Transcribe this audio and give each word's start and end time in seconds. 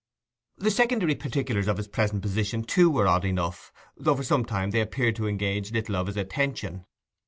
The 0.57 0.71
secondary 0.71 1.13
particulars 1.13 1.67
of 1.67 1.77
his 1.77 1.87
present 1.87 2.23
position, 2.23 2.63
too, 2.63 2.89
were 2.89 3.07
odd 3.07 3.23
enough, 3.23 3.71
though 3.95 4.15
for 4.15 4.23
some 4.23 4.45
time 4.45 4.71
they 4.71 4.81
appeared 4.81 5.15
to 5.17 5.27
engage 5.27 5.71
little 5.73 5.95
of 5.95 6.07
his 6.07 6.17
attention. 6.17 6.87